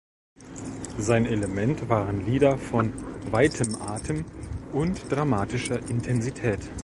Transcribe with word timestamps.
Sein 0.97 1.27
Element 1.27 1.87
waren 1.87 2.25
Lieder 2.25 2.57
von 2.57 2.91
weitem 3.31 3.75
Atem 3.83 4.25
und 4.73 5.11
dramatischer 5.11 5.77
Intensität. 5.89 6.71